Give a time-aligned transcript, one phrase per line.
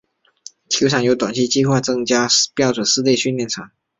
[0.67, 3.69] 球场有短期计划增加标准室内训练场。